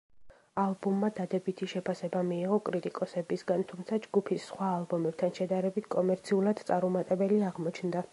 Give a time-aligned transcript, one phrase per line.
[0.59, 8.03] ალბომმა დადებითი შეფასება მიიღო კრიტიკოსებისგან, თუმცა ჯგუფის სხვა ალბომებთან შედარებით კომერციულად წარუმატებელი აღმოჩნდა.